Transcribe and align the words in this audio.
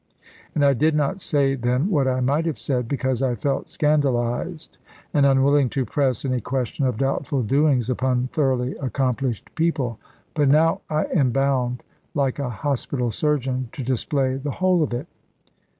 And 0.55 0.65
I 0.65 0.73
did 0.73 0.95
not 0.95 1.21
say 1.21 1.53
then 1.53 1.87
what 1.91 2.07
I 2.07 2.21
might 2.21 2.47
have 2.47 2.57
said; 2.57 2.87
because 2.87 3.21
I 3.21 3.35
felt 3.35 3.69
scandalised, 3.69 4.79
and 5.13 5.27
unwilling 5.27 5.69
to 5.69 5.85
press 5.85 6.25
any 6.25 6.41
question 6.41 6.87
of 6.87 6.97
doubtful 6.97 7.43
doings 7.43 7.87
upon 7.87 8.25
thoroughly 8.25 8.75
accomplished 8.77 9.53
people. 9.53 9.99
But 10.33 10.47
now 10.49 10.81
I 10.89 11.03
am 11.13 11.29
bound, 11.29 11.83
like 12.15 12.39
a 12.39 12.49
hospital 12.49 13.11
surgeon, 13.11 13.69
to 13.73 13.83
display 13.83 14.37
the 14.37 14.49
whole 14.49 14.81
of 14.81 14.91
it. 14.91 15.05